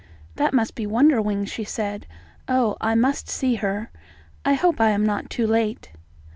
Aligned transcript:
"That 0.37 0.51
must 0.51 0.73
be 0.73 0.87
Wonderwings," 0.87 1.47
she 1.51 1.63
said. 1.63 2.07
"Oh, 2.47 2.75
I 2.81 2.95
must 2.95 3.29
see 3.29 3.57
her. 3.57 3.91
I 4.43 4.55
hope 4.55 4.81
I 4.81 4.89
am 4.89 5.05
not 5.05 5.29
too 5.29 5.45
late." 5.45 5.91